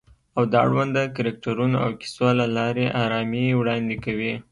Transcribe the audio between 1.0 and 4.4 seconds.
کرکټرونو او کیسو له لارې آرامي وړاندې کوي